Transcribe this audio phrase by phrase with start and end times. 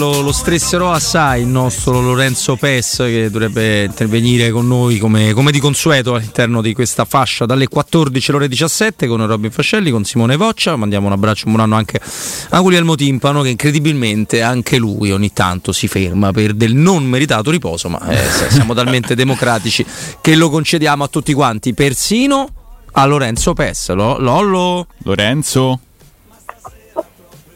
[0.00, 5.50] Lo, lo, stresserò assai il nostro Lorenzo Pes che dovrebbe intervenire con noi come, come,
[5.50, 10.36] di consueto all'interno di questa fascia dalle 14 alle 17 con Robin Fascelli, con Simone
[10.36, 10.74] Voccia.
[10.76, 12.00] Mandiamo un abbraccio, un buon anno anche
[12.48, 17.50] a Guglielmo Timpano che incredibilmente anche lui ogni tanto si ferma per del non meritato
[17.50, 19.84] riposo, ma eh, siamo talmente democratici
[20.22, 22.48] che lo concediamo a tutti quanti, persino
[22.92, 23.90] a Lorenzo Pes.
[23.90, 24.86] Lollo.
[25.02, 25.80] Lorenzo.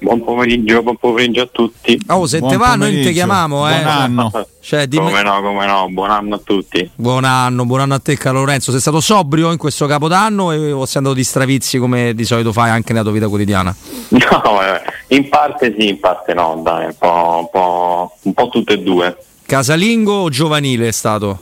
[0.05, 1.99] Buon pomeriggio, buon pomeriggio a tutti.
[2.09, 3.81] Oh, se buon te va noi ti chiamiamo, eh.
[3.81, 4.47] Buon anno.
[4.65, 5.11] Cioè, dimmi...
[5.11, 6.91] Come no, come no, buon anno a tutti.
[6.95, 8.71] Buon anno, buon anno a te caro Lorenzo.
[8.71, 12.71] Sei stato sobrio in questo capodanno o sei andato di stravizi come di solito fai
[12.71, 13.75] anche nella tua vita quotidiana?
[14.15, 14.81] No, eh,
[15.17, 18.79] in parte sì, in parte no, dai, un po', un po', un po tutte e
[18.79, 19.17] due.
[19.45, 21.41] Casalingo o giovanile è stato?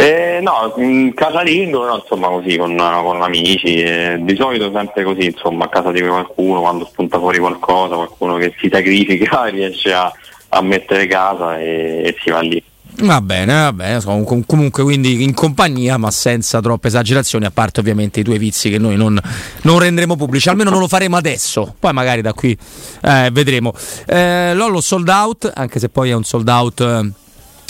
[0.00, 0.72] Eh, no,
[1.12, 5.90] casalingo, no, insomma così con, con amici, eh, di solito sempre così, insomma a casa
[5.90, 10.08] di qualcuno quando spunta fuori qualcosa, qualcuno che si sacrifica riesce a,
[10.50, 12.62] a mettere casa e, e si va lì.
[13.00, 14.00] Va bene, va bene,
[14.46, 18.78] comunque quindi in compagnia ma senza troppe esagerazioni, a parte ovviamente i due vizi che
[18.78, 19.20] noi non,
[19.62, 22.56] non renderemo pubblici, almeno non lo faremo adesso, poi magari da qui
[23.02, 23.74] eh, vedremo.
[24.06, 27.26] Eh, Lollo sold out, anche se poi è un sold out...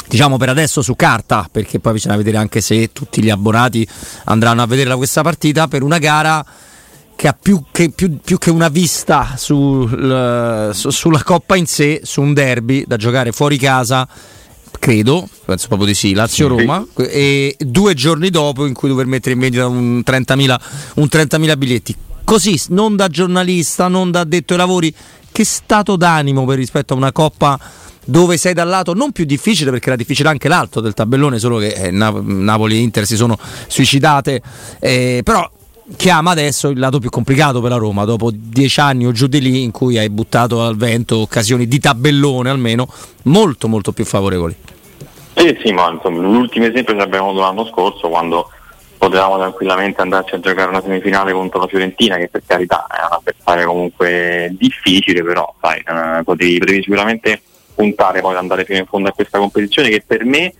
[0.08, 3.86] Diciamo per adesso su carta, perché poi bisogna vedere anche se tutti gli abbonati
[4.24, 6.44] andranno a vedere questa partita per una gara
[7.14, 12.00] che ha più che, più, più che una vista sul, su, sulla coppa in sé,
[12.04, 14.08] su un derby da giocare fuori casa
[14.78, 17.02] credo, penso proprio di sì, Lazio-Roma, sì.
[17.02, 20.60] e due giorni dopo in cui dover mettere in vendita un 30.000,
[20.94, 21.96] un 30.000 biglietti.
[22.24, 24.94] Così, non da giornalista, non da addetto ai lavori,
[25.30, 27.58] che stato d'animo per rispetto a una coppa
[28.08, 31.58] dove sei dal lato non più difficile perché era difficile anche l'alto del tabellone solo
[31.58, 34.40] che eh, Napoli e Inter si sono suicidate.
[34.80, 35.48] Eh, però
[35.94, 39.42] chiama adesso il lato più complicato per la Roma dopo dieci anni o giù di
[39.42, 42.88] lì in cui hai buttato al vento occasioni di tabellone almeno
[43.24, 44.56] molto molto più favorevoli.
[45.34, 48.48] Sì sì ma insomma, l'ultimo esempio che abbiamo avuto l'anno scorso quando
[48.96, 53.18] potevamo tranquillamente andarci a giocare una semifinale contro la Fiorentina che per carità è un
[53.18, 57.42] avversario comunque difficile però sai, eh, potevi, potevi sicuramente
[57.78, 60.52] puntare poi ad andare fino in fondo a questa competizione che per me,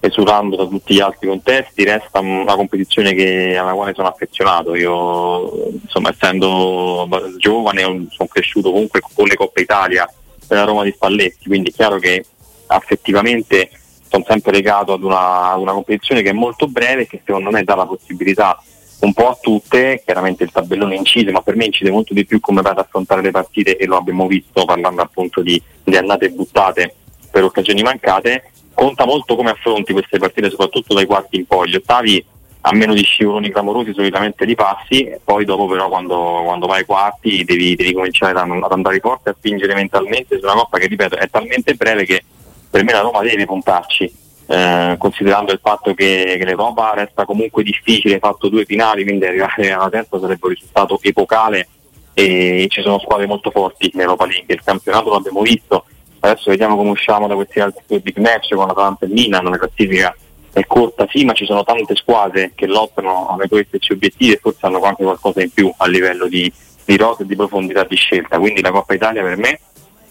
[0.00, 4.74] esulando da tutti gli altri contesti, resta una competizione che, alla quale sono affezionato.
[4.74, 10.12] Io, insomma, essendo giovane, sono cresciuto comunque con le Coppe Italia
[10.48, 12.24] della Roma di Spalletti, quindi è chiaro che
[12.66, 13.70] affettivamente
[14.08, 17.50] sono sempre legato ad una, ad una competizione che è molto breve e che secondo
[17.50, 18.60] me dà la possibilità
[19.00, 22.40] un po' a tutte, chiaramente il tabellone incide, ma per me incide molto di più
[22.40, 26.30] come vai ad affrontare le partite e lo abbiamo visto parlando appunto di, di annate
[26.30, 26.94] buttate
[27.30, 31.68] per occasioni mancate, conta molto come affronti queste partite, soprattutto dai quarti in poi.
[31.68, 32.24] Gli ottavi
[32.62, 36.80] a meno di scivoloni clamorosi solitamente li passi, e poi dopo però quando, quando vai
[36.80, 40.86] ai quarti devi, devi cominciare ad andare forte, a spingere mentalmente su una coppa che
[40.86, 42.24] ripeto è talmente breve che
[42.68, 47.62] per me la Roma deve puntarci eh, considerando il fatto che, che l'Europa resta comunque
[47.62, 51.68] difficile, fatto due finali, quindi arrivare alla terza sarebbe un risultato epocale
[52.14, 55.84] e ci sono squadre molto forti in Europa League, il campionato l'abbiamo visto,
[56.20, 59.58] adesso vediamo come usciamo da questi altri due big match con Atalanta e Milan, la
[59.58, 60.16] classifica
[60.52, 64.64] è corta sì, ma ci sono tante squadre che lottano a questi obiettivi e forse
[64.64, 66.50] hanno anche qualcosa in più a livello di,
[66.84, 69.60] di rosa e di profondità di scelta, quindi la Coppa Italia per me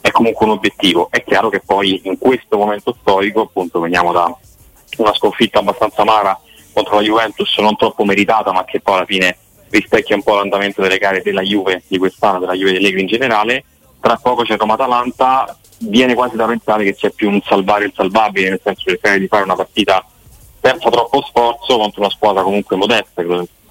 [0.05, 1.07] è comunque un obiettivo.
[1.09, 4.31] È chiaro che poi in questo momento storico, appunto, veniamo da
[4.97, 6.39] una sconfitta abbastanza amara
[6.71, 9.35] contro la Juventus, non troppo meritata, ma che poi alla fine
[9.69, 13.63] rispecchia un po' l'andamento delle gare della Juve di quest'anno, della Juve dell'Egri in generale.
[13.99, 18.49] Tra poco c'è Roma-Atalanta, viene quasi da pensare che c'è più un salvare il salvabile,
[18.49, 20.05] nel senso cercare di fare una partita
[20.61, 23.23] senza troppo sforzo contro una squadra comunque modesta.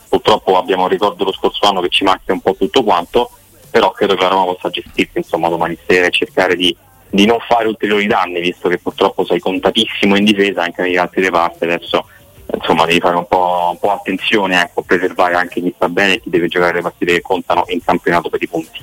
[0.08, 3.30] Purtroppo abbiamo ricordo lo scorso anno che ci macchia un po' tutto quanto
[3.74, 6.76] però credo che la Roma possa gestirsi insomma, domani sera e cercare di,
[7.10, 11.22] di, non fare ulteriori danni, visto che purtroppo sei contatissimo in difesa anche negli altri
[11.22, 12.06] reparti, adesso
[12.54, 16.20] insomma devi fare un po', un po', attenzione, ecco, preservare anche chi sta bene e
[16.20, 18.78] chi deve giocare le partite che contano in campionato per i punti.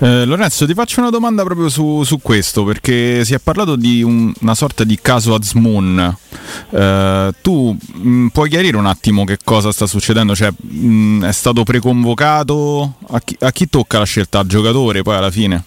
[0.00, 4.00] Eh, Lorenzo, ti faccio una domanda proprio su, su questo, perché si è parlato di
[4.02, 6.16] un, una sorta di caso Azmoon.
[6.70, 10.36] Eh, tu mh, mm, puoi chiarire un attimo che cosa sta succedendo?
[10.36, 12.94] Cioè, mh, mm, è stato preconvocato?
[13.10, 14.38] A chi, a chi tocca la scelta?
[14.38, 15.64] Al giocatore poi alla fine?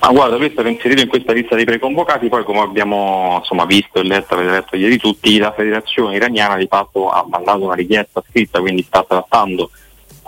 [0.00, 4.00] Ma guarda, questo era inserito in questa lista dei preconvocati, poi come abbiamo insomma, visto
[4.00, 8.22] e letto, avete letto ieri tutti, la federazione iraniana di fatto ha mandato una richiesta
[8.28, 9.70] scritta, quindi sta trattando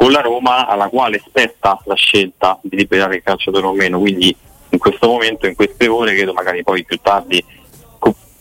[0.03, 4.35] con la Roma alla quale spetta la scelta di liberare il calciatore o meno, quindi
[4.71, 7.45] in questo momento, in queste ore, credo magari poi più tardi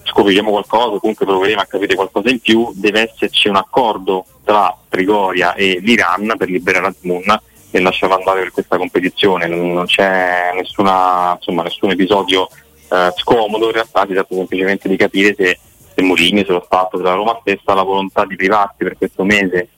[0.03, 5.53] scopriremo qualcosa, comunque proveremo a capire qualcosa in più, deve esserci un accordo tra Trigoria
[5.53, 11.61] e l'Iran per liberare Azmoun e lasciarlo andare per questa competizione, non c'è nessuna, insomma,
[11.61, 12.49] nessun episodio
[12.91, 15.59] eh, scomodo, in realtà si tratta semplicemente di capire se,
[15.93, 19.69] se Mourinho, se lo Stato della Roma stessa la volontà di privarsi per questo mese,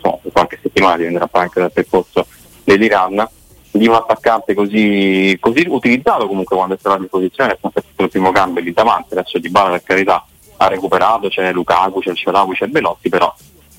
[0.00, 2.26] so, qualche settimana dipenderà poi anche dal percorso
[2.64, 3.28] dell'Iran,
[3.72, 8.08] di un attaccante così, così utilizzato comunque quando è stato a disposizione, è stato il
[8.08, 10.24] primo cambio lì davanti, adesso Di Bala per carità
[10.56, 13.32] ha recuperato, c'è Lukaku, c'è Celavu, c'è Belotti, però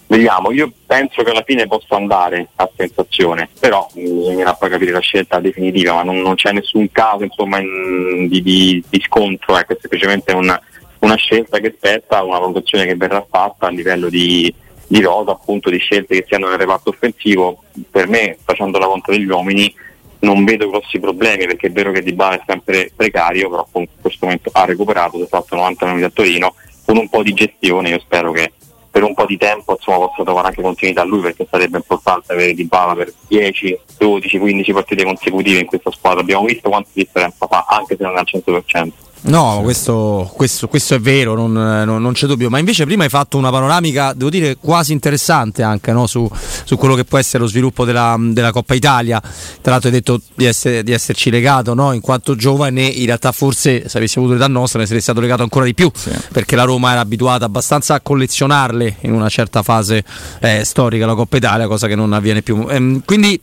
[0.07, 5.00] vediamo, io penso che alla fine possa andare a sensazione, però bisognerà poi capire la
[5.00, 9.74] scelta definitiva, ma non, non c'è nessun caso insomma, in, di, di, di, scontro, ecco,
[9.74, 10.59] è semplicemente una,
[11.00, 14.54] una scelta che spetta, una valutazione che verrà fatta a livello di,
[14.91, 18.88] di rosa, appunto di scelte che si hanno nel reparto offensivo, per me facendo la
[18.88, 19.73] conta degli uomini
[20.19, 23.88] non vedo grossi problemi perché è vero che Di Bala è sempre precario, però in
[24.01, 26.55] questo momento ha recuperato, si è fatto 90 minuti a Torino,
[26.85, 28.51] con un po' di gestione io spero che
[28.91, 32.33] per un po' di tempo insomma, possa trovare anche continuità a lui perché sarebbe importante
[32.33, 36.19] avere Di Bala per 10, 12, 15 partite consecutive in questa squadra.
[36.19, 38.91] Abbiamo visto quanta differenza fa, anche se non è al 100%.
[39.23, 42.50] No, questo, questo, questo, è vero, non, non, non, c'è dubbio.
[42.50, 46.07] Ma invece prima hai fatto una panoramica, devo dire, quasi interessante anche no?
[46.07, 46.27] su,
[46.63, 49.19] su, quello che può essere lo sviluppo della, della Coppa Italia.
[49.19, 51.91] Tra l'altro hai detto di, essere, di esserci legato, no?
[51.94, 55.44] in quanto giovane, in realtà forse se avessi avuto l'età nostra ne sarei stato legato
[55.44, 56.09] ancora di più, sì.
[56.31, 60.03] perché la Roma era abituata abbastanza a collezionarle in una certa fase
[60.39, 62.65] eh, storica la Coppa Italia, cosa che non avviene più.
[62.68, 63.39] Ehm, quindi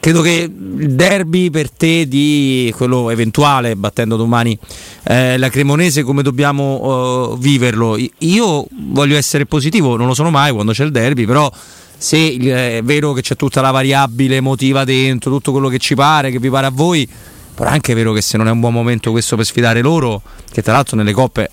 [0.00, 4.58] credo che il derby per te di quello eventuale, battendo domani
[5.04, 7.98] eh, la Cremonese, come dobbiamo uh, viverlo?
[8.18, 11.50] Io voglio essere positivo, non lo sono mai quando c'è il derby, però
[11.98, 15.94] se eh, è vero che c'è tutta la variabile emotiva dentro, tutto quello che ci
[15.94, 17.08] pare, che vi pare a voi,
[17.56, 20.20] però è anche vero che se non è un buon momento questo per sfidare loro,
[20.52, 21.48] che tra l'altro nelle coppe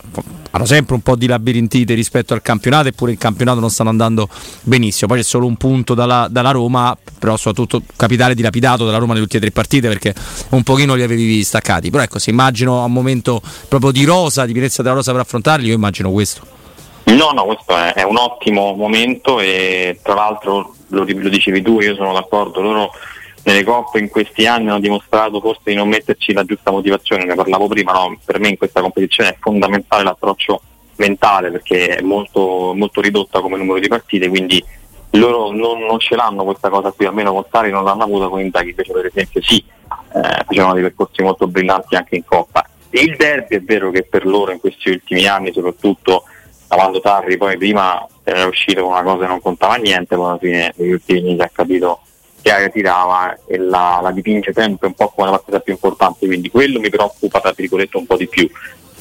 [0.51, 4.27] hanno sempre un po' di labirintite rispetto al campionato, eppure il campionato non stanno andando
[4.63, 5.07] benissimo.
[5.07, 9.23] Poi c'è solo un punto dalla, dalla Roma, però soprattutto capitale dilapidato dalla Roma nelle
[9.23, 10.13] ultime tre partite perché
[10.49, 11.89] un pochino li avevi staccati.
[11.89, 15.21] Però ecco, se immagino a un momento proprio di rosa, di pienezza della rosa per
[15.21, 16.45] affrontarli, io immagino questo.
[17.05, 21.79] No, no, questo è, è un ottimo momento e tra l'altro lo, lo dicevi tu,
[21.79, 22.91] io sono d'accordo, loro
[23.43, 27.35] nelle coppe in questi anni hanno dimostrato forse di non metterci la giusta motivazione, ne
[27.35, 28.17] parlavo prima, no?
[28.23, 30.61] per me in questa competizione è fondamentale l'approccio
[30.95, 34.63] mentale perché è molto, molto ridotta come numero di partite, quindi
[35.11, 38.39] loro non, non, ce l'hanno questa cosa qui, almeno con Sari non l'hanno avuta con
[38.39, 39.63] Intaghi, invece per esempio sì,
[40.13, 42.67] eh, facevano dei percorsi molto brillanti anche in Coppa.
[42.91, 46.23] Il derby è vero che per loro in questi ultimi anni, soprattutto
[46.67, 50.37] quando Tarri poi prima era uscito con una cosa che non contava niente, poi alla
[50.37, 51.99] fine negli ultimi mesi ha capito
[52.43, 56.49] che tirava e la, la, dipinge sempre un po' come la partita più importante, quindi
[56.49, 58.49] quello mi preoccupa tra virgolette un po' di più.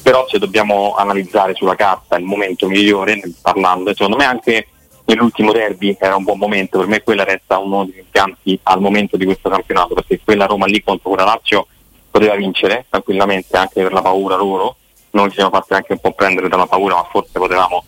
[0.01, 4.67] Però se dobbiamo analizzare sulla carta il momento migliore, parlando, secondo me anche
[5.05, 9.17] nell'ultimo derby era un buon momento, per me quella resta uno degli impianti al momento
[9.17, 11.67] di questo campionato, perché quella Roma lì contro quella Lazio
[12.09, 14.77] poteva vincere tranquillamente anche per la paura loro,
[15.11, 17.83] noi ci siamo fatti anche un po' prendere dalla paura, ma forse potevamo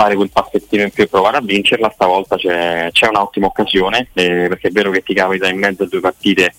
[0.00, 4.46] fare quel passettino in più e provare a vincerla, stavolta c'è, c'è un'ottima occasione, eh,
[4.48, 6.54] perché è vero che ti capita in mezzo a due partite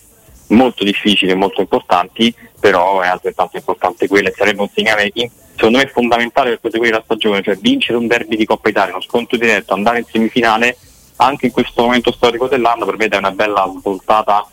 [0.49, 5.11] molto difficili e molto importanti, però è altrettanto importante quella e sarebbe un segnale
[5.55, 9.01] secondo me fondamentale per proseguire la stagione, cioè vincere un derby di Coppa Italia, uno
[9.01, 10.77] scontro diretto, andare in semifinale
[11.15, 14.47] anche in questo momento storico dell'anno per me è una bella svoltata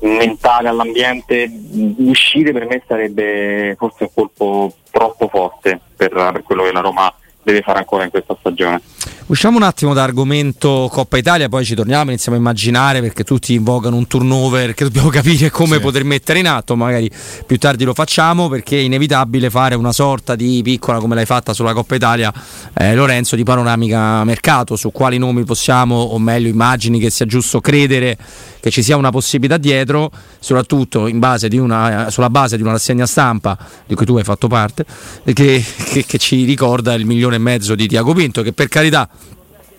[0.00, 1.50] mentale all'ambiente,
[1.98, 7.12] uscire per me sarebbe forse un colpo troppo forte per, per quello che la Roma
[7.52, 8.80] deve fare ancora in questa stagione.
[9.26, 13.52] Usciamo un attimo da argomento Coppa Italia, poi ci torniamo, iniziamo a immaginare perché tutti
[13.52, 15.82] invocano un turnover che dobbiamo capire come sì.
[15.82, 17.10] poter mettere in atto, magari
[17.46, 21.52] più tardi lo facciamo perché è inevitabile fare una sorta di piccola come l'hai fatta
[21.52, 22.32] sulla Coppa Italia,
[22.74, 27.60] eh, Lorenzo, di panoramica mercato, su quali nomi possiamo, o meglio immagini che sia giusto
[27.60, 28.16] credere
[28.60, 33.56] che ci sia una possibilità dietro, soprattutto base una, sulla base di una rassegna stampa
[33.86, 34.84] di cui tu hai fatto parte,
[35.32, 39.08] che, che, che ci ricorda il milione e mezzo di Tiago Pinto, che per carità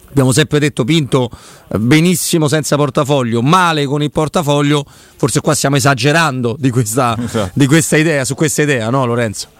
[0.09, 1.29] abbiamo sempre detto Pinto
[1.71, 7.51] eh, benissimo senza portafoglio, male con il portafoglio, forse qua stiamo esagerando di questa, esatto.
[7.53, 9.57] di questa idea, su questa idea, no Lorenzo?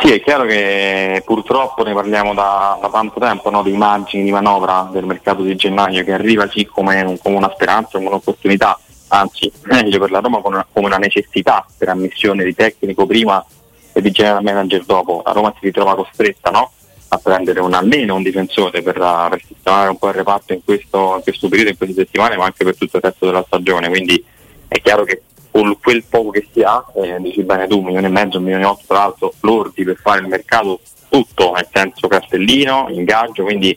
[0.00, 3.62] Sì, è chiaro che purtroppo ne parliamo da, da tanto tempo no?
[3.62, 7.98] di immagini di manovra del mercato di gennaio che arriva sì come, come una speranza,
[7.98, 12.54] come un'opportunità, anzi meglio per la Roma come una, come una necessità per ammissione di
[12.54, 13.44] tecnico prima
[13.92, 15.20] e di general manager dopo.
[15.24, 16.70] La Roma si ritrova costretta no?
[17.08, 21.14] A prendere un, almeno un difensore per, per, sistemare un po' il reparto in questo,
[21.16, 23.88] in questo periodo, in queste settimane, ma anche per tutto il resto della stagione.
[23.88, 24.22] Quindi
[24.68, 28.08] è chiaro che con quel poco che si ha, eh, dici bene tu, un milione
[28.08, 31.68] e mezzo, un milione e otto tra l'altro, lordi per fare il mercato tutto, nel
[31.72, 33.76] senso cartellino, ingaggio, quindi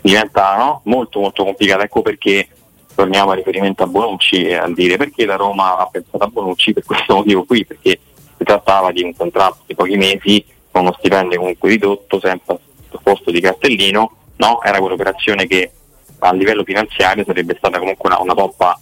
[0.00, 0.80] diventa no?
[0.84, 1.82] molto molto complicato.
[1.82, 2.48] Ecco perché
[2.94, 6.72] torniamo a riferimento a Bonucci e a dire perché la Roma ha pensato a Bonucci
[6.72, 8.00] per questo motivo qui, perché
[8.36, 12.58] si trattava di un contratto di pochi mesi con uno stipendio comunque ridotto, sempre
[12.90, 14.60] al posto di cartellino, no?
[14.60, 15.70] era quell'operazione che
[16.18, 18.80] a livello finanziario sarebbe stata comunque una, una toppa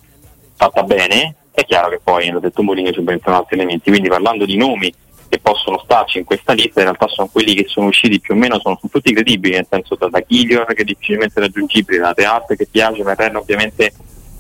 [0.55, 4.57] fatta bene, è chiaro che poi nel detto Mourinho subentrano altri elementi, quindi parlando di
[4.57, 4.91] nomi
[5.29, 8.39] che possono starci in questa lista in realtà sono quelli che sono usciti più o
[8.39, 12.57] meno, sono, sono tutti credibili, nel senso da, da che è difficilmente raggiungibile, da Teat
[12.57, 13.93] che piace, Merreno ovviamente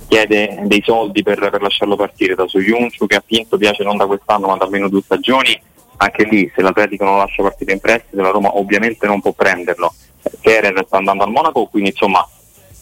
[0.09, 4.07] chiede dei soldi per, per lasciarlo partire, da Soyuncu che ha finto piace non da
[4.07, 5.59] quest'anno ma da almeno due stagioni,
[5.97, 9.95] anche lì se l'Atletico non lascia partire in prestito la Roma ovviamente non può prenderlo,
[10.41, 12.27] Kerer sta andando al Monaco, quindi insomma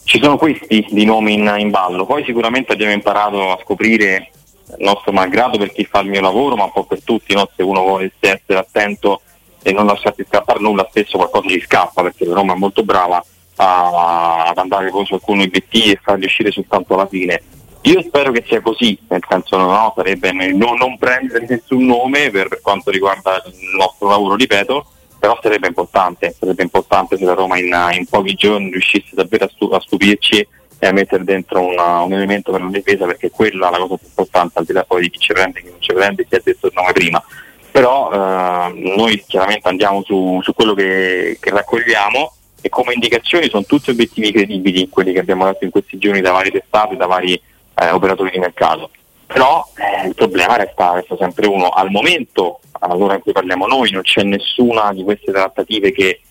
[0.03, 4.31] ci sono questi di nomi in, in ballo, poi sicuramente abbiamo imparato a scoprire
[4.79, 7.49] nostro malgrado per chi fa il mio lavoro, ma un po' per tutti, no?
[7.55, 9.21] se uno vuole essere attento
[9.61, 13.23] e non lasciarsi scappare nulla, spesso qualcosa gli scappa perché la Roma è molto brava
[13.57, 17.41] a, ad andare con su alcuni obiettivi e farli uscire soltanto alla fine.
[17.83, 22.47] Io spero che sia così, nel senso no, sarebbe non, non prendere nessun nome per,
[22.47, 24.85] per, quanto riguarda il nostro lavoro, ripeto,
[25.17, 29.49] però sarebbe importante, sarebbe importante se la Roma in, in pochi giorni riuscisse davvero a,
[29.49, 30.47] stu- a stupirci
[30.83, 33.97] e a mettere dentro una, un elemento per la difesa perché quella è la cosa
[33.97, 36.25] più importante al di là poi di chi ci prende e chi non ci prende
[36.27, 37.23] si è detto il nome prima.
[37.71, 43.63] Però eh, noi chiaramente andiamo su, su quello che, che, raccogliamo e come indicazioni sono
[43.63, 47.39] tutti obiettivi credibili quelli che abbiamo dato in questi giorni da vari testate, da vari
[47.75, 48.89] eh, operatori di mercato
[49.25, 53.89] però eh, il problema resta, resta, sempre uno al momento all'ora in cui parliamo noi
[53.91, 56.21] non c'è nessuna di queste trattative che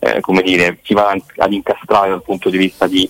[0.00, 3.08] eh, come dire, si va ad incastrare dal punto di vista di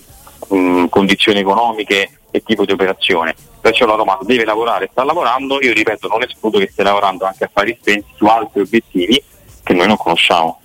[0.49, 3.33] mh, condizioni economiche e tipo di operazione.
[3.59, 7.45] Perciò la Roma deve lavorare, sta lavorando, io ripeto non escludo che stia lavorando anche
[7.45, 9.23] a fari spenti su altri obiettivi
[9.63, 10.59] che noi non conosciamo.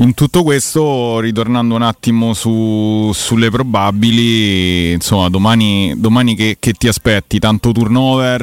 [0.00, 6.86] In tutto questo, ritornando un attimo su, sulle probabili, insomma, domani, domani che, che, ti
[6.86, 7.40] aspetti?
[7.40, 8.40] Tanto turnover,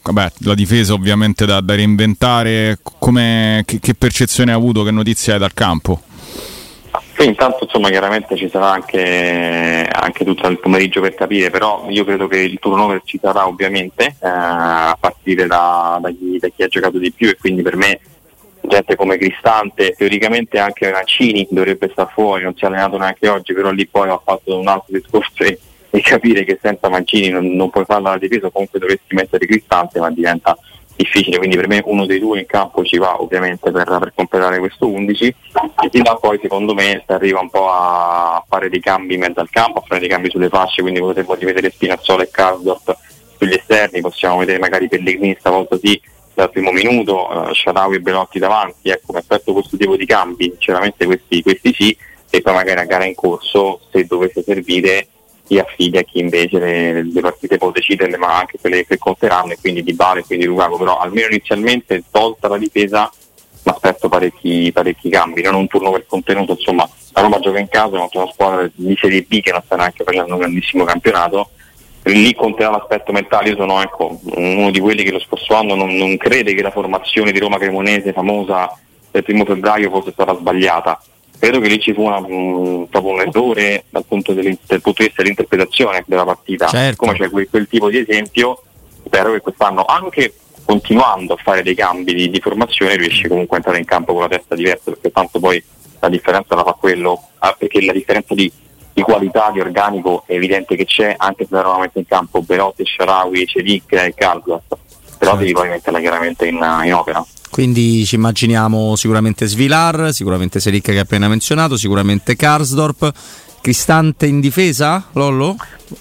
[0.00, 2.78] vabbè, la difesa ovviamente da, da reinventare,
[3.64, 6.00] che, che percezione hai avuto, che notizie hai dal campo?
[7.18, 12.04] Sì, intanto insomma chiaramente ci sarà anche, anche, tutto il pomeriggio per capire, però io
[12.04, 16.62] credo che il turnover ci sarà ovviamente eh, a partire da, da, chi, da, chi,
[16.62, 17.98] ha giocato di più e quindi per me
[18.68, 23.52] gente come Cristante, teoricamente anche Mancini dovrebbe stare fuori, non si è allenato neanche oggi,
[23.52, 25.58] però lì poi ho fatto un altro discorso e,
[25.90, 29.98] e capire che senza Mancini non, non puoi farla la difesa, comunque dovresti mettere Cristante
[29.98, 30.56] ma diventa
[30.98, 34.58] difficile, quindi per me uno dei due in campo ci va ovviamente per, per completare
[34.58, 38.80] questo 11 e di là poi secondo me si arriva un po' a fare dei
[38.80, 42.24] cambi in mezzo al campo, a fare dei cambi sulle fasce, quindi potremmo rivedere Spinazzola
[42.24, 42.96] e Karsdorp
[43.38, 46.00] sugli esterni, possiamo vedere magari Pellegrini stavolta sì
[46.38, 50.44] dal primo minuto, uh, Sharawi e Belotti davanti, ecco mi aspetto questo tipo di cambi,
[50.44, 51.98] sinceramente questi, questi sì
[52.30, 55.08] e poi magari a gara in corso se dovesse servire
[55.44, 59.50] chi affida e chi invece le, le, partite può decidere, ma anche quelle che conteranno,
[59.50, 63.10] e quindi Di Bale e quindi Lukaku, però almeno inizialmente tolta la difesa
[63.64, 67.68] mi aspetto parecchi, parecchi cambi, non un turno per contenuto, insomma la Roma gioca in
[67.68, 71.50] casa contro una squadra di Serie B che non sta neanche facendo un grandissimo campionato,
[72.12, 75.94] lì conterà l'aspetto mentale, io sono ecco, uno di quelli che lo scorso anno non,
[75.94, 78.76] non crede che la formazione di Roma Cremonese famosa
[79.10, 81.00] del primo febbraio fosse stata sbagliata,
[81.38, 85.06] credo che lì ci fu una, un, proprio un errore dal punto, dal punto, di
[85.06, 86.66] vista dell'interpretazione della partita.
[86.66, 86.96] Certo.
[86.96, 88.62] Come c'è quel, quel, tipo di esempio,
[89.04, 90.34] spero che quest'anno anche
[90.64, 94.22] continuando a fare dei cambi di, di, formazione riesci comunque a entrare in campo con
[94.22, 95.62] la testa diversa perché tanto poi
[96.00, 98.52] la differenza la fa quello, ah, perché la differenza di,
[98.98, 102.42] di, qualità, di organico è evidente che c'è anche se la Roma mette in campo
[102.42, 104.62] Belotti, Sharawi, Celic e Caldas,
[105.16, 107.24] però devi poi metterla chiaramente in, in opera.
[107.50, 113.12] Quindi ci immaginiamo sicuramente Svilar, sicuramente Selic che hai appena menzionato, sicuramente Karsdorp.
[113.60, 115.56] Cristante in difesa, Lollo?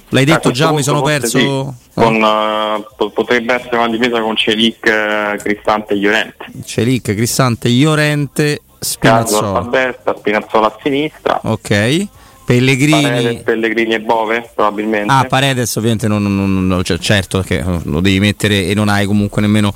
[0.09, 1.39] L'hai detto già, mi sono perso.
[1.39, 1.89] Sì.
[1.93, 6.45] Con, uh, potrebbe essere una difesa con Celic, uh, Cristante e Iorente.
[6.63, 9.59] Celic, Cristante, Iorente, Spinazzola.
[9.59, 11.39] a destra, Spinazzola a sinistra.
[11.43, 12.07] Ok.
[12.47, 13.01] Pellegrini.
[13.01, 15.11] Paredes, Pellegrini e Bove, probabilmente.
[15.11, 19.05] Ah, Paredes ovviamente non, non, non cioè, certo che lo devi mettere e non hai
[19.05, 19.73] comunque nemmeno,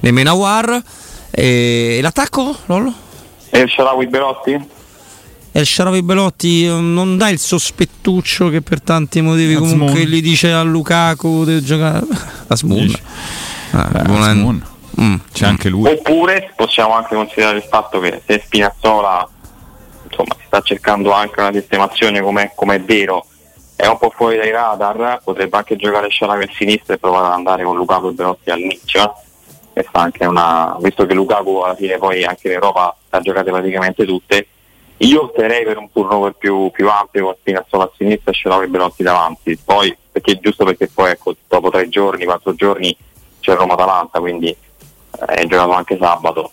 [0.00, 0.82] nemmeno Awar.
[1.30, 2.94] E l'attacco, Lollo?
[3.50, 4.68] E Sharawi Belotti?
[5.52, 9.78] El Sharawi Belotti non dà il sospettuccio che per tanti motivi Asmoon.
[9.78, 12.06] comunque gli dice a Lukaku di giocare
[12.46, 12.86] Asmoon.
[12.86, 13.02] Dici?
[13.72, 14.32] Ah.
[14.98, 15.14] Mm.
[15.30, 15.90] C'è anche lui.
[15.90, 19.28] Oppure possiamo anche considerare il fatto che se Spinazzola
[20.14, 23.26] insomma, si sta cercando anche una sistemazione come è vero,
[23.76, 27.32] è un po' fuori dai radar, potrebbe anche giocare Sciaravi a sinistra e provare ad
[27.32, 29.14] andare con Lukaku e Belotti all'inizio.
[29.72, 34.04] Questa anche una, visto che Lukaku alla fine poi anche in Europa ha giocate praticamente
[34.04, 34.46] tutte,
[34.98, 38.68] io opterei per un turnover più, più ampio con Spinazzola a sinistra e Sciaravi e
[38.68, 39.58] Belotti davanti.
[39.62, 42.96] Poi, perché giusto perché poi ecco, dopo tre giorni, quattro giorni
[43.40, 46.52] c'è Roma-Atalanta, quindi eh, è giocato anche sabato.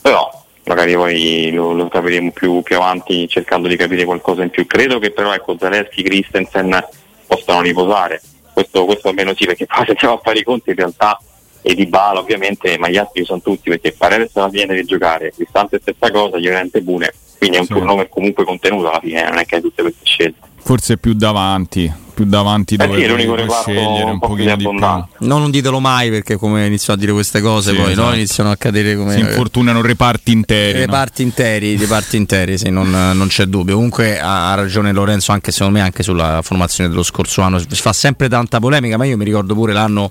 [0.00, 4.66] Però magari poi lo, lo capiremo più, più avanti cercando di capire qualcosa in più.
[4.66, 6.84] Credo che però ecco Zaleschi, Christensen
[7.26, 8.20] possano riposare.
[8.52, 11.18] Questo, questo almeno sì, perché poi se andiamo a fare i conti in realtà
[11.62, 15.32] e di Bala ovviamente, ma gli altri sono tutti perché Paredes alla fine deve giocare,
[15.34, 17.14] Cristante stessa cosa, Llorente pure.
[17.38, 17.72] Quindi è un Sì.
[17.72, 20.38] turnover comunque contenuto alla fine, non è che hai tutte queste scelte.
[20.64, 24.18] Forse più davanti, più davanti Eh dove sì, è l'unico puoi reparto scegliere un un
[24.20, 24.72] po' più pochino di più.
[25.26, 27.90] No, non ditelo mai perché come inizio a dire queste cose Sì, poi no?
[27.92, 28.14] esatto.
[28.14, 30.78] iniziano a cadere come Si infortunano reparti interi.
[30.78, 30.84] no?
[30.86, 33.74] reparti interi, reparti interi, sì, non, non c'è dubbio.
[33.74, 37.58] Comunque ha, ha ragione Lorenzo anche secondo me anche sulla formazione dello scorso anno.
[37.58, 40.10] Si fa sempre tanta polemica, ma io mi ricordo pure l'anno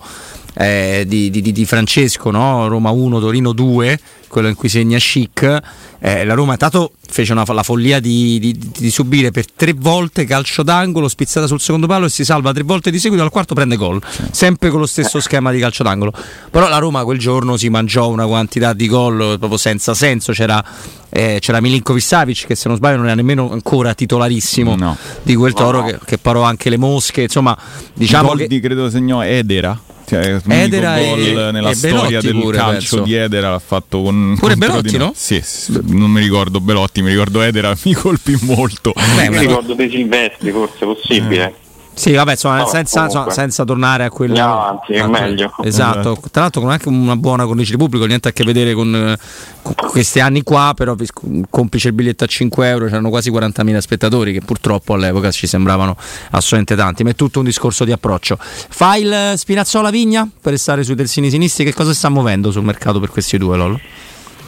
[0.54, 2.68] eh, di, di- di- Francesco, no?
[2.68, 5.60] Roma 1, Torino 2, quello in cui segna Chic.
[6.04, 10.26] Eh, la Roma intanto fece una, la follia di, di- di subire per tre volte
[10.26, 13.54] calcio d'angolo, spizzata sul secondo palo e si salva tre volte di seguito, al quarto
[13.54, 16.12] prende gol, sempre con lo stesso schema di calcio d'angolo.
[16.50, 20.64] Però la Roma quel giorno si mangiò una quantità di gol proprio senza senso, c'era,
[21.10, 24.98] eh, c'era Milinkovic Savic che se non sbaglio non era nemmeno ancora titolarissimo No.
[25.22, 25.92] di quel toro No, no.
[25.92, 27.56] che, che parò anche le mosche, insomma
[27.94, 28.48] diciamo Gol che...
[28.48, 29.80] di credo segnò Edera.
[30.12, 33.02] Cioè, Edera gol nella e storia Belotti del pure, calcio penso.
[33.02, 35.14] di Edera l'ha fatto con Pure Belotti, no?
[35.16, 38.92] Sì, sì, non mi ricordo Belotti, mi ricordo Edera, mi colpì molto.
[39.16, 41.54] Beh, Mi ricordo dei Silvestri, forse possibile.
[41.94, 44.34] Sì, vabbè, insomma, No, senza, insomma, senza tornare a quello.
[44.34, 45.54] Andiamo avanti, è meglio.
[45.64, 48.96] Esatto, tra l'altro con anche una buona cornice di pubblico, niente a che vedere con,
[48.96, 49.18] eh,
[49.62, 50.96] con questi anni qua, però
[51.50, 55.96] complice il biglietto a 5 euro, c'erano quasi 40.000 spettatori che purtroppo all'epoca ci sembravano
[56.32, 58.38] assolutamente tanti, ma è tutto un discorso di approccio.
[58.40, 62.64] Fa il eh, Spinazzola Vigna per restare sui terzini sinistri, che cosa sta muovendo sul
[62.64, 63.80] mercato per questi due, Lollo?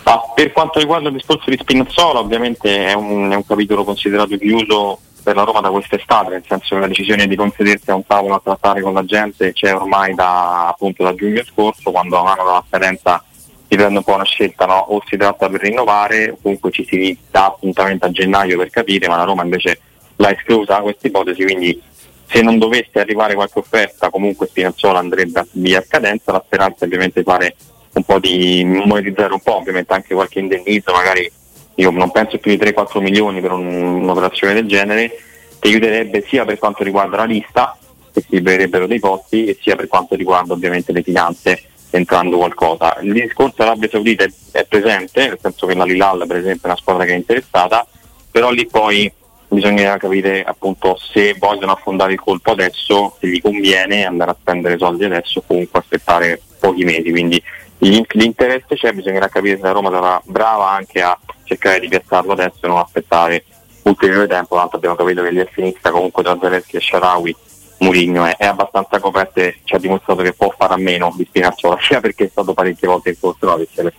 [0.05, 4.37] Ma per quanto riguarda il discorso di Spinazzola, ovviamente è un, è un capitolo considerato
[4.37, 8.05] chiuso per la Roma da quest'estate, nel senso che la decisione di concedersi a un
[8.05, 12.21] tavolo a trattare con la gente c'è ormai da, appunto, da giugno scorso, quando a
[12.21, 13.23] un anno dalla scadenza
[13.67, 14.77] si prende un po' una scelta, no?
[14.77, 19.07] o si tratta per rinnovare, o comunque ci si dà appuntamento a gennaio per capire,
[19.07, 19.79] ma la Roma invece
[20.17, 21.81] l'ha esclusa questa ipotesi, quindi
[22.25, 27.23] se non dovesse arrivare qualche offerta comunque Spinazzola andrebbe via scadenza, la speranza è ovviamente
[27.23, 27.55] fare
[27.93, 31.31] un po' di monetizzare un po', ovviamente anche qualche indennizzo, magari
[31.75, 35.11] io non penso più di 3-4 milioni per un- un'operazione del genere,
[35.59, 37.77] ti aiuterebbe sia per quanto riguarda la lista,
[38.13, 42.97] che si libererebbero dei posti, e sia per quanto riguarda ovviamente le finanze entrando qualcosa.
[43.01, 46.75] Il discorso Arabia Saudita è, presente, nel senso che la Lilal per esempio è una
[46.75, 47.85] squadra che è interessata,
[48.31, 49.11] però lì poi
[49.47, 54.77] bisogna capire appunto se vogliono affondare il colpo adesso, se gli conviene andare a spendere
[54.77, 57.11] soldi adesso o comunque aspettare pochi mesi.
[57.11, 57.41] Quindi
[57.83, 62.59] l'interesse c'è, bisognerà capire se la Roma sarà brava anche a cercare di piazzarlo adesso
[62.61, 63.43] e non aspettare
[63.83, 67.35] ulteriore tempo, tanto abbiamo capito che lì a sinistra comunque tra Zaleschi e Sharawi
[67.79, 71.25] Murigno è, è abbastanza coperto e ci ha dimostrato che può fare a meno di
[71.25, 73.91] Spinazzola, sia perché è stato parecchie volte in controllo, sia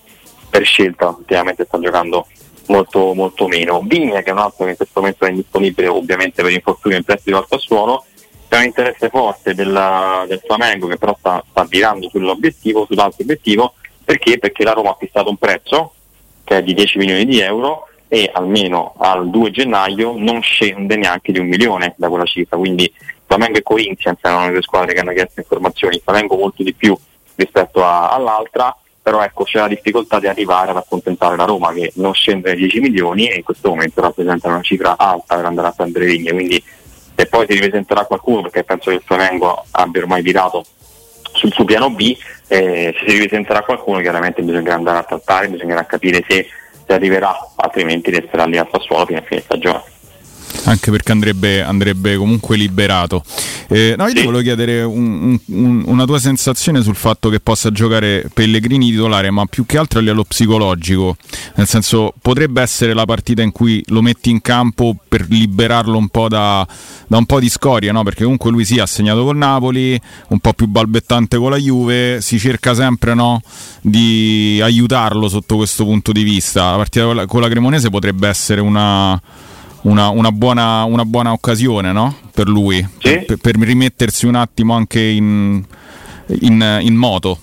[0.49, 2.27] per, scelta, ultimamente sta giocando
[2.68, 3.81] molto, molto meno.
[3.85, 7.05] Vigna che è un altro che in questo momento è indisponibile ovviamente per infortunio in
[7.05, 8.05] prestito al Sassuolo,
[8.55, 13.75] c'è un interesse forte della- del Flamengo che però sta, sta virando sull'obiettivo, sull'altro obiettivo,
[14.05, 14.38] perché?
[14.38, 15.95] Perché la Roma ha fissato un prezzo
[16.45, 21.33] che è di 10 milioni di euro e almeno al 2 gennaio non scende neanche
[21.33, 22.93] di un milione da quella cifra, quindi
[23.27, 26.97] Flamengo e Corinthians erano le due squadre che hanno chiesto informazioni, Flamengo molto di più
[27.35, 31.90] rispetto a- all'altra, però ecco c'è la difficoltà di arrivare ad accontentare la Roma che
[31.97, 35.69] non scende ai 10 milioni e in questo momento rappresenta una cifra alta per andare
[35.69, 36.62] a prendere Vigne, quindi
[37.14, 40.64] se poi si ripresenterà qualcuno, perché penso che il Flamengo abbia ormai virato
[41.33, 42.16] sul suo piano B,
[42.48, 46.46] eh, se si ripresenterà qualcuno chiaramente bisognerà andare a trattare, bisognerà capire se,
[46.87, 49.83] se arriverà, altrimenti resterà lì al Sassuolo fino a fine stagione.
[50.64, 53.22] anche perché andrebbe, andrebbe comunque liberato.
[53.68, 54.24] Eh, no, io ti Sì.
[54.24, 59.46] volevo chiedere un- un- una tua sensazione sul fatto che possa giocare Pellegrini titolare, ma
[59.46, 61.16] più che altro a livello psicologico,
[61.57, 66.09] nel senso potrebbe essere la partita in cui lo metti in campo per liberarlo un
[66.09, 66.66] po' da,
[67.07, 68.03] da un po' di scoria, no?
[68.03, 69.98] perché comunque lui sì ha segnato col Napoli,
[70.29, 73.40] un po' più balbettante con la Juve, si cerca sempre no?
[73.81, 76.70] di aiutarlo sotto questo punto di vista.
[76.72, 79.20] La partita con la Cremonese potrebbe essere una
[79.85, 82.16] una, una, buona, una buona, occasione no?
[82.33, 83.20] per lui, sì?
[83.20, 85.62] per, per, rimettersi un attimo anche in,
[86.40, 87.38] in, in moto.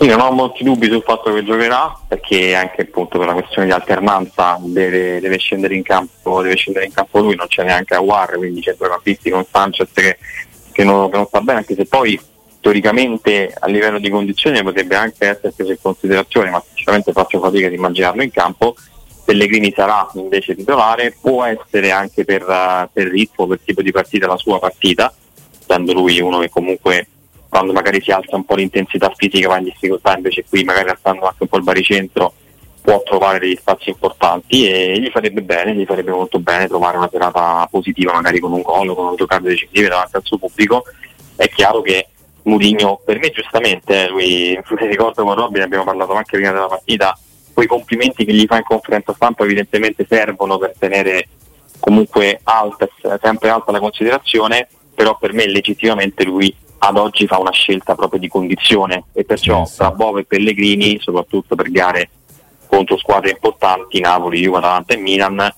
[0.00, 3.66] Io non ho molti dubbi sul fatto che giocherà, perché anche appunto per la questione
[3.66, 7.94] di alternanza deve, deve, scendere, in campo, deve scendere in campo lui, non c'è neanche
[7.94, 10.18] a War, quindi c'è due campisti con Sanchez che,
[10.72, 12.20] che, non, che non sta bene, anche se poi
[12.58, 17.68] teoricamente a livello di condizioni potrebbe anche essere preso in considerazione, ma sinceramente faccio fatica
[17.68, 18.74] di immaginarlo in campo.
[19.24, 22.44] Pellegrini sarà invece titolare, può essere anche per,
[22.92, 25.12] per ritmo, per tipo di partita la sua partita,
[25.60, 27.06] essendo lui uno che comunque
[27.48, 31.26] quando magari si alza un po' l'intensità fisica va in difficoltà, invece qui magari alzando
[31.26, 32.32] anche un po' il baricentro
[32.82, 37.08] può trovare degli spazi importanti e gli farebbe bene, gli farebbe molto bene trovare una
[37.10, 40.84] serata positiva magari con un gol, con un giocate decisive davanti al suo pubblico.
[41.36, 42.08] È chiaro che
[42.42, 46.66] Mourinho, per me giustamente, eh, lui, se ricordo con Robin abbiamo parlato anche prima della
[46.66, 47.16] partita,
[47.52, 51.28] quei complimenti che gli fa in conferenza stampa evidentemente servono per tenere
[51.78, 52.88] comunque alta,
[53.20, 58.20] sempre alta la considerazione, però per me legittimamente lui ad oggi fa una scelta proprio
[58.20, 59.04] di condizione.
[59.12, 62.10] E perciò tra Bove e Pellegrini, soprattutto per gare
[62.66, 65.54] contro squadre importanti, Napoli, Juve, Atalanta e Milan,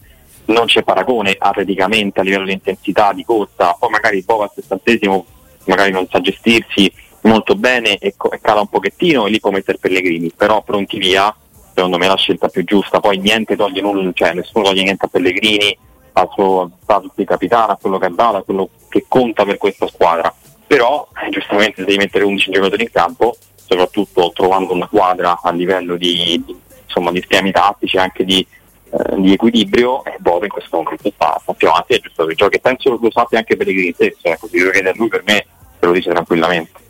[0.46, 5.26] non c'è paragone atleticamente a livello di intensità, di corsa, poi magari Bove al sessantesimo
[5.64, 10.32] magari non sa gestirsi molto bene e, cala un pochettino e lì può mettere Pellegrini,
[10.36, 11.34] però pronti via,
[11.74, 15.04] secondo me è la scelta più giusta, poi niente toglie nulla, cioè nessuno toglie niente
[15.04, 15.76] a Pellegrini,
[16.12, 19.58] al suo status di capitano, a quello che è dato, a quello che conta per
[19.58, 20.32] questa squadra.
[20.66, 25.96] Però eh, giustamente devi mettere 11 giocatori in campo, soprattutto trovando una quadra a livello
[25.96, 28.46] di, di, insomma, di schemi tattici, anche di,
[28.90, 32.34] eh, di equilibrio, e Bove in questo momento sta, sta più avanti, è giusto che
[32.34, 35.22] giochi, penso lo sappia anche per i stesso, ecco, se lo chiede a lui per
[35.26, 35.46] me
[35.80, 36.83] te lo dice tranquillamente.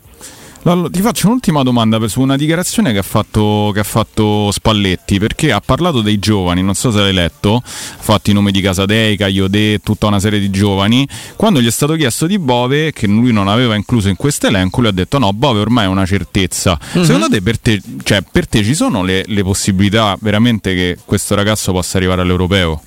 [0.67, 5.19] Allora, ti faccio un'ultima domanda su una dichiarazione che ha, fatto, che ha, fatto, Spalletti,
[5.19, 8.61] perché ha parlato dei giovani, non so se l'hai letto, ha fatto i nomi di
[8.61, 11.07] Casadei, Cagliodè, tutta una serie di giovani.
[11.35, 14.79] Quando gli è stato chiesto di Bove, che lui non aveva incluso in questo elenco,
[14.81, 16.79] lui ha detto no, Bove ormai è una certezza.
[16.95, 17.05] Mm-hmm.
[17.05, 21.35] Secondo te per, te cioè, per te, ci sono le, le possibilità veramente che questo
[21.35, 22.81] ragazzo possa arrivare all'europeo?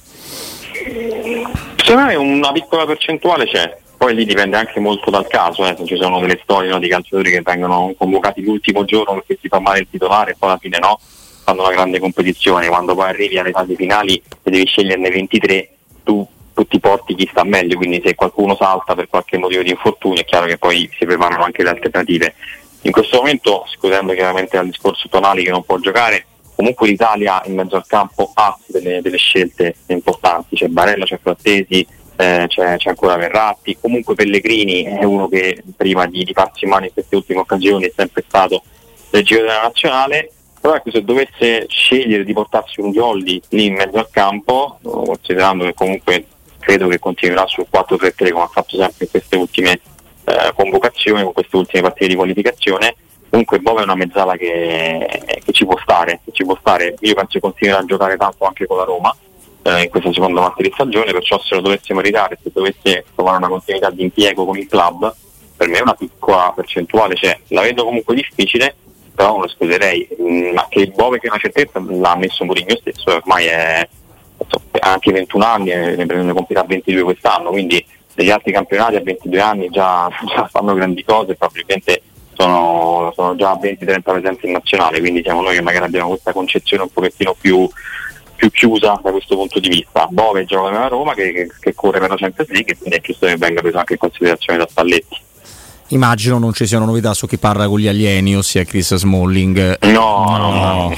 [1.76, 5.76] Secondo me una piccola percentuale c'è poi lì dipende anche molto dal caso, eh.
[5.84, 9.58] ci sono delle storie no, di calciatori che vengono convocati l'ultimo giorno perché si fa
[9.58, 11.00] male il titolare e poi alla fine no,
[11.42, 15.70] fanno una grande competizione, quando poi arrivi alle fasi finali e devi sceglierne 23,
[16.04, 19.70] tu, tu ti porti chi sta meglio, quindi se qualcuno salta per qualche motivo di
[19.70, 22.34] infortunio è chiaro che poi si preparano anche le alternative.
[22.82, 27.56] In questo momento, scusando chiaramente dal discorso Tonali che non può giocare, comunque l'Italia in
[27.56, 31.84] mezzo al campo ha delle, delle scelte importanti, c'è Barella, c'è Frattesi,
[32.20, 36.70] eh, c'è, c'è, ancora Verratti, comunque Pellegrini è uno che prima di, di farsi in
[36.70, 38.62] mano in queste ultime occasioni è sempre stato
[39.10, 43.74] del giro della nazionale, però ecco se dovesse scegliere di portarsi un Jolli lì in
[43.74, 46.26] mezzo al campo, considerando che comunque
[46.58, 49.80] credo che continuerà sul 4-3-3 come ha fatto sempre in queste ultime
[50.24, 52.96] eh, convocazioni, con queste ultime partite di qualificazione,
[53.30, 55.06] comunque Bove è una mezzala che,
[55.44, 58.44] che, ci può stare, che ci può stare, io penso che continuerà a giocare tanto
[58.44, 59.16] anche con la Roma
[59.62, 63.38] eh, in questa seconda parte di stagione, perciò se lo dovessimo ridare, se dovesse trovare
[63.38, 65.14] una continuità di impiego con il club,
[65.56, 67.38] per me una piccola percentuale c'è.
[67.48, 68.74] La vedo comunque difficile,
[69.14, 70.08] però non lo escluderei.
[70.20, 73.88] Mm, ma che il Bove che è una certezza l'ha messo Mourinho stesso, ormai è
[74.80, 79.40] anche 21 anni, e ne, ne compirà 22 quest'anno, quindi negli altri campionati a 22
[79.40, 82.02] anni già, già fanno grandi cose, probabilmente
[82.34, 86.84] sono, sono già 20-30 presenze in nazionale, quindi siamo noi che magari abbiamo questa concezione
[86.84, 87.68] un pochettino più
[88.38, 90.06] più chiusa da questo punto di vista.
[90.08, 93.00] Bove gioca nella Roma che, che, che corre per la Champions League e quindi è
[93.00, 95.26] giusto che venga preso anche in considerazione da Spalletti.
[95.88, 99.78] Immagino non ci siano novità su chi parla con gli alieni, ossia Chris Smalling.
[99.86, 100.94] No, no, no.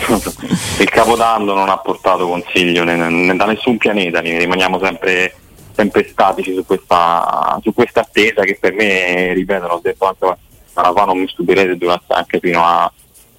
[0.78, 5.34] il Capodanno non ha portato consiglio né, né da nessun pianeta, rimaniamo sempre,
[5.74, 10.26] sempre statici su questa, su questa, attesa che per me, ripeto, l'ho detto anche
[10.74, 12.90] ma fa non mi stupirete durante anche fino a,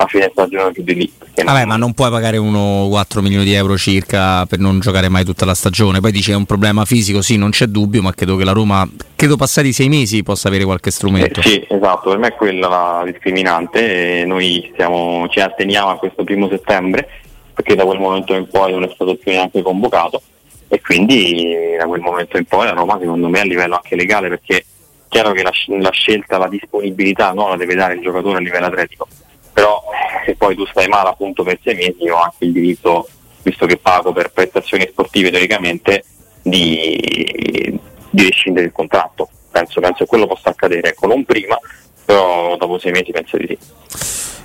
[0.04, 1.12] a fine stagione più di lì.
[1.36, 1.68] Vabbè, non...
[1.68, 5.46] ma non puoi pagare uno 4 milioni di euro circa per non giocare mai tutta
[5.46, 6.00] la stagione.
[6.00, 8.88] Poi dice è un problema fisico, sì, non c'è dubbio, ma credo che la Roma,
[9.16, 11.40] credo passati sei mesi, possa avere qualche strumento.
[11.40, 16.24] Eh, sì, esatto, per me è quella la discriminante noi stiamo, ci atteniamo a questo
[16.24, 17.08] primo settembre
[17.54, 20.22] perché da quel momento in poi non è stato più neanche convocato
[20.68, 24.30] e quindi da quel momento in poi la Roma secondo me a livello anche legale
[24.30, 24.64] perché è
[25.10, 28.68] chiaro che la, la scelta, la disponibilità no, la deve dare il giocatore a livello
[28.68, 29.08] atletico
[29.54, 29.82] però
[30.26, 33.08] se poi tu stai male appunto per sei mesi ho anche il diritto,
[33.44, 36.04] visto che pago per prestazioni sportive teoricamente,
[36.42, 39.30] di, di rescindere il contratto.
[39.52, 41.60] Penso, penso che quello possa accadere, ecco, non prima,
[42.06, 43.58] però dopo sei mesi penso di sì.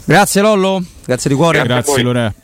[0.05, 1.63] Grazie Lollo, grazie di cuore.
[1.63, 2.35] Grazie, grazie Lore.